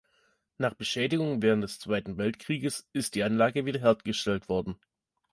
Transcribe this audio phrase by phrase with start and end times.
[0.57, 4.75] Nach Beschädigung während des Zweiten Weltkriegs ist die Anlage wiederhergestellt worden.